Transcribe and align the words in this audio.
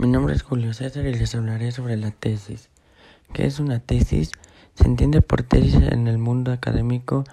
Mi 0.00 0.06
nombre 0.06 0.34
es 0.34 0.42
Julio 0.42 0.72
César 0.72 1.04
y 1.04 1.12
les 1.12 1.34
hablaré 1.34 1.72
sobre 1.72 1.98
la 1.98 2.10
tesis. 2.10 2.70
¿Qué 3.34 3.44
es 3.44 3.60
una 3.60 3.80
tesis? 3.80 4.30
Se 4.74 4.84
entiende 4.84 5.20
por 5.20 5.42
tesis 5.42 5.74
en 5.74 6.08
el 6.08 6.16
mundo 6.16 6.52
académico 6.52 7.24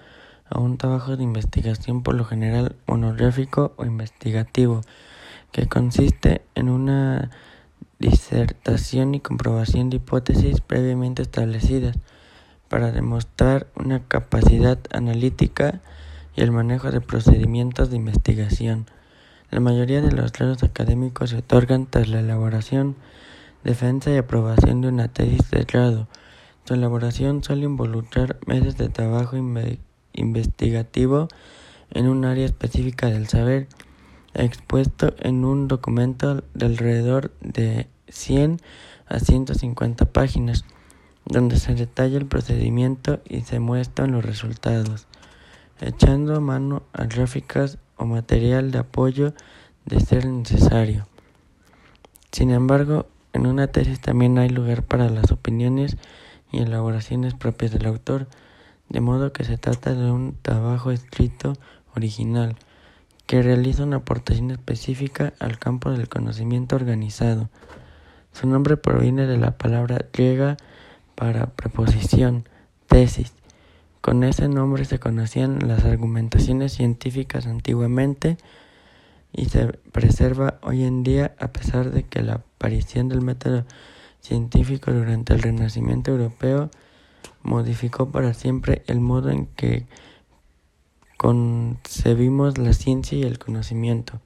a 0.50 0.60
un 0.60 0.76
trabajo 0.76 1.16
de 1.16 1.22
investigación 1.22 2.02
por 2.02 2.14
lo 2.14 2.26
general 2.26 2.76
monográfico 2.86 3.72
o 3.78 3.86
investigativo, 3.86 4.82
que 5.50 5.66
consiste 5.66 6.42
en 6.54 6.68
una 6.68 7.30
disertación 8.00 9.14
y 9.14 9.20
comprobación 9.20 9.88
de 9.88 9.96
hipótesis 9.96 10.60
previamente 10.60 11.22
establecidas 11.22 11.96
para 12.68 12.92
demostrar 12.92 13.68
una 13.76 14.06
capacidad 14.06 14.78
analítica 14.92 15.80
y 16.36 16.42
el 16.42 16.52
manejo 16.52 16.90
de 16.90 17.00
procedimientos 17.00 17.88
de 17.88 17.96
investigación. 17.96 18.84
La 19.50 19.60
mayoría 19.60 20.02
de 20.02 20.12
los 20.12 20.30
grados 20.32 20.62
académicos 20.62 21.30
se 21.30 21.38
otorgan 21.38 21.86
tras 21.86 22.08
la 22.08 22.20
elaboración, 22.20 22.96
defensa 23.64 24.10
y 24.10 24.18
aprobación 24.18 24.82
de 24.82 24.88
una 24.88 25.08
tesis 25.08 25.50
de 25.50 25.64
grado. 25.64 26.06
Su 26.64 26.74
elaboración 26.74 27.42
suele 27.42 27.64
involucrar 27.64 28.38
meses 28.46 28.76
de 28.76 28.90
trabajo 28.90 29.38
investigativo 30.12 31.28
en 31.90 32.08
un 32.08 32.26
área 32.26 32.44
específica 32.44 33.06
del 33.06 33.26
saber, 33.26 33.68
expuesto 34.34 35.14
en 35.18 35.46
un 35.46 35.66
documento 35.66 36.44
de 36.52 36.66
alrededor 36.66 37.32
de 37.40 37.88
100 38.08 38.60
a 39.06 39.18
150 39.18 40.04
páginas, 40.12 40.66
donde 41.24 41.58
se 41.58 41.74
detalla 41.74 42.18
el 42.18 42.26
procedimiento 42.26 43.20
y 43.26 43.40
se 43.40 43.60
muestran 43.60 44.12
los 44.12 44.26
resultados, 44.26 45.06
echando 45.80 46.38
mano 46.42 46.82
a 46.92 47.04
gráficas 47.04 47.78
o 47.98 48.06
material 48.06 48.70
de 48.70 48.78
apoyo 48.78 49.34
de 49.84 50.00
ser 50.00 50.26
necesario. 50.26 51.06
Sin 52.32 52.50
embargo, 52.50 53.06
en 53.32 53.46
una 53.46 53.66
tesis 53.66 54.00
también 54.00 54.38
hay 54.38 54.48
lugar 54.48 54.82
para 54.82 55.10
las 55.10 55.30
opiniones 55.32 55.96
y 56.50 56.58
elaboraciones 56.58 57.34
propias 57.34 57.72
del 57.72 57.86
autor, 57.86 58.28
de 58.88 59.00
modo 59.00 59.32
que 59.32 59.44
se 59.44 59.58
trata 59.58 59.94
de 59.94 60.10
un 60.10 60.36
trabajo 60.40 60.90
escrito 60.90 61.52
original 61.94 62.56
que 63.28 63.42
realiza 63.42 63.84
una 63.84 63.98
aportación 63.98 64.50
específica 64.50 65.34
al 65.38 65.58
campo 65.58 65.90
del 65.90 66.08
conocimiento 66.08 66.76
organizado. 66.76 67.50
Su 68.32 68.46
nombre 68.46 68.78
proviene 68.78 69.26
de 69.26 69.36
la 69.36 69.58
palabra 69.58 70.06
griega 70.14 70.56
para 71.14 71.50
preposición, 71.50 72.48
tesis, 72.86 73.34
con 74.08 74.24
ese 74.24 74.48
nombre 74.48 74.86
se 74.86 74.98
conocían 74.98 75.68
las 75.68 75.84
argumentaciones 75.84 76.72
científicas 76.72 77.46
antiguamente 77.46 78.38
y 79.34 79.50
se 79.50 79.66
preserva 79.66 80.58
hoy 80.62 80.84
en 80.84 81.02
día 81.02 81.34
a 81.38 81.48
pesar 81.48 81.90
de 81.90 82.04
que 82.04 82.22
la 82.22 82.36
aparición 82.36 83.10
del 83.10 83.20
método 83.20 83.66
científico 84.22 84.94
durante 84.94 85.34
el 85.34 85.42
Renacimiento 85.42 86.12
europeo 86.12 86.70
modificó 87.42 88.10
para 88.10 88.32
siempre 88.32 88.82
el 88.86 89.00
modo 89.00 89.28
en 89.28 89.44
que 89.44 89.84
concebimos 91.18 92.56
la 92.56 92.72
ciencia 92.72 93.18
y 93.18 93.24
el 93.24 93.38
conocimiento. 93.38 94.22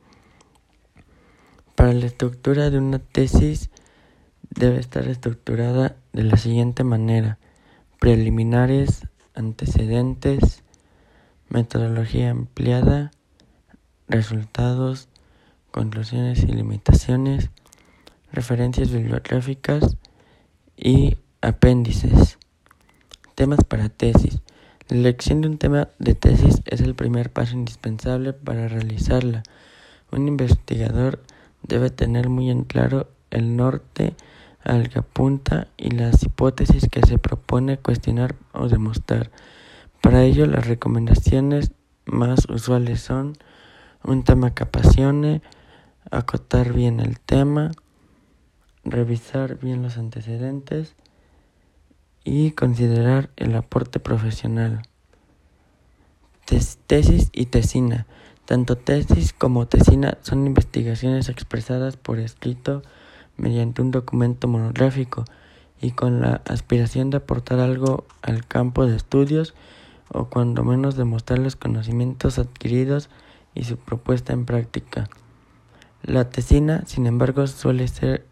Para 1.75 1.93
la 1.93 2.07
estructura 2.07 2.71
de 2.71 2.79
una 2.79 3.01
tesis 3.01 3.69
debe 4.49 4.79
estar 4.79 5.09
estructurada 5.09 5.97
de 6.13 6.23
la 6.23 6.37
siguiente 6.37 6.85
manera. 6.85 7.41
Preliminares, 7.99 9.09
antecedentes, 9.35 10.63
metodología 11.49 12.29
empleada, 12.29 13.11
resultados, 14.09 15.09
conclusiones 15.71 16.43
y 16.45 16.49
limitaciones, 16.49 17.51
referencias 18.33 18.91
bibliográficas 18.91 19.97
y 20.77 21.17
apéndices. 21.41 22.39
Temas 23.35 23.61
para 23.65 23.89
tesis. 23.89 24.41
La 24.89 24.99
elección 24.99 25.41
de 25.41 25.49
un 25.49 25.59
tema 25.59 25.89
de 25.99 26.15
tesis 26.15 26.63
es 26.67 26.81
el 26.81 26.95
primer 26.95 27.31
paso 27.31 27.55
indispensable 27.55 28.33
para 28.33 28.69
realizarla. 28.69 29.43
Un 30.11 30.29
investigador 30.29 31.23
debe 31.63 31.91
tener 31.91 32.29
muy 32.29 32.51
en 32.51 32.65
claro 32.65 33.09
el 33.31 33.57
norte 33.57 34.15
al 34.65 34.89
que 34.89 35.01
apunta 35.01 35.69
y 35.77 35.91
las 35.91 36.23
hipótesis 36.23 36.89
que 36.91 37.05
se 37.07 37.19
propone 37.19 37.79
cuestionar 37.79 38.35
o 38.53 38.69
demostrar. 38.69 39.31
Para 40.01 40.23
ello, 40.23 40.47
las 40.47 40.67
recomendaciones 40.67 41.73
más 42.07 42.47
usuales 42.49 43.01
son 43.01 43.37
un 44.05 44.25
tema 44.25 44.55
que 44.55 44.65
apasione, 44.65 45.43
acotar 46.11 46.73
bien 46.73 47.01
el 47.01 47.21
tema, 47.21 47.71
revisar 48.85 49.59
bien 49.59 49.83
los 49.83 49.97
antecedentes 49.97 50.97
y 52.25 52.53
considerar 52.53 53.31
el 53.37 53.55
aporte 53.55 54.01
profesional. 54.01 54.83
Tesis 56.87 57.31
y 57.33 57.47
tesina. 57.47 58.07
Tanto 58.45 58.77
tesis 58.77 59.33
como 59.33 59.67
tesina 59.67 60.19
son 60.23 60.47
investigaciones 60.47 61.29
expresadas 61.29 61.97
por 61.97 62.19
escrito 62.19 62.83
mediante 63.37 63.83
un 63.83 63.91
documento 63.91 64.49
monográfico 64.49 65.25
y 65.81 65.93
con 65.93 66.21
la 66.21 66.43
aspiración 66.47 67.11
de 67.11 67.19
aportar 67.19 67.61
algo 67.61 68.05
al 68.23 68.47
campo 68.47 68.87
de 68.87 68.97
estudios 68.97 69.55
o 70.09 70.27
cuando 70.27 70.65
menos 70.65 70.97
demostrar 70.97 71.39
los 71.39 71.57
conocimientos 71.57 72.39
adquiridos 72.39 73.09
y 73.55 73.65
su 73.65 73.77
propuesta 73.77 74.33
en 74.33 74.45
práctica. 74.45 75.09
La 76.03 76.31
tesina, 76.31 76.85
sin 76.87 77.07
embargo, 77.07 77.47
suele 77.47 77.89
ser 77.89 78.27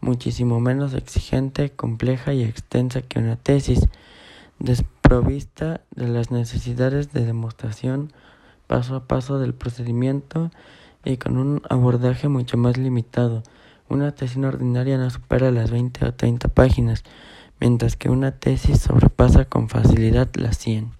muchísimo 0.00 0.60
menos 0.60 0.94
exigente, 0.94 1.70
compleja 1.70 2.32
y 2.32 2.42
extensa 2.42 3.02
que 3.02 3.18
una 3.18 3.36
tesis, 3.36 3.88
desprovista 4.58 5.80
de 5.94 6.08
las 6.08 6.30
necesidades 6.30 7.12
de 7.12 7.24
demostración 7.24 8.12
paso 8.66 8.96
a 8.96 9.04
paso 9.06 9.38
del 9.38 9.54
procedimiento 9.54 10.50
y 11.04 11.16
con 11.16 11.38
un 11.38 11.62
abordaje 11.68 12.28
mucho 12.28 12.56
más 12.56 12.76
limitado. 12.76 13.42
Una 13.88 14.12
tesis 14.12 14.36
ordinaria 14.36 14.98
no 14.98 15.08
supera 15.08 15.50
las 15.50 15.70
20 15.70 16.04
o 16.04 16.14
30 16.14 16.48
páginas, 16.48 17.04
mientras 17.58 17.96
que 17.96 18.10
una 18.10 18.32
tesis 18.32 18.80
sobrepasa 18.80 19.46
con 19.46 19.68
facilidad 19.68 20.28
las 20.34 20.58
100. 20.58 20.97